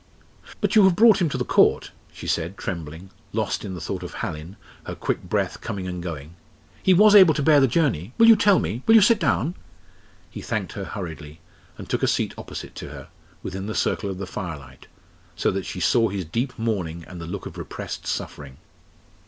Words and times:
"But 0.61 0.75
you 0.75 0.83
have 0.85 0.95
brought 0.95 1.21
him 1.21 1.29
to 1.29 1.37
the 1.37 1.45
Court?" 1.45 1.91
she 2.11 2.25
said 2.25 2.57
trembling, 2.57 3.11
lost 3.33 3.63
in 3.63 3.75
the 3.75 3.79
thought 3.79 4.01
of 4.01 4.15
Hallin, 4.15 4.57
her 4.87 4.95
quick 4.95 5.21
breath 5.21 5.61
coming 5.61 5.85
and 5.87 6.01
going. 6.01 6.33
"He 6.81 6.91
was 6.91 7.13
able 7.13 7.35
to 7.35 7.43
bear 7.43 7.59
the 7.59 7.67
journey? 7.67 8.11
Will 8.17 8.25
you 8.25 8.35
tell 8.35 8.57
me? 8.57 8.81
will 8.87 8.95
you 8.95 9.01
sit 9.01 9.19
down?" 9.19 9.53
He 10.27 10.41
thanked 10.41 10.71
her 10.73 10.85
hurriedly, 10.85 11.39
and 11.77 11.87
took 11.87 12.01
a 12.01 12.07
seat 12.07 12.33
opposite 12.35 12.73
to 12.77 12.89
her, 12.89 13.09
within 13.43 13.67
the 13.67 13.75
circle 13.75 14.09
of 14.09 14.17
the 14.17 14.25
firelight, 14.25 14.87
so 15.35 15.51
that 15.51 15.67
she 15.67 15.79
saw 15.79 16.09
his 16.09 16.25
deep 16.25 16.57
mourning 16.57 17.05
and 17.07 17.21
the 17.21 17.27
look 17.27 17.45
of 17.45 17.55
repressed 17.55 18.07
suffering. 18.07 18.57